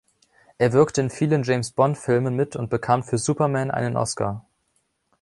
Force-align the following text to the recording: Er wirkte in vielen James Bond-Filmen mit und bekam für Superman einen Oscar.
Er 0.57 0.73
wirkte 0.73 0.99
in 1.01 1.11
vielen 1.11 1.43
James 1.43 1.73
Bond-Filmen 1.73 2.35
mit 2.35 2.55
und 2.55 2.71
bekam 2.71 3.03
für 3.03 3.19
Superman 3.19 3.69
einen 3.69 3.95
Oscar. 3.97 4.43